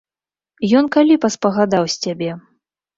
Ён 0.79 0.85
калі 0.97 1.19
паспагадаў 1.27 1.83
з 1.97 2.05
цябе? 2.05 2.29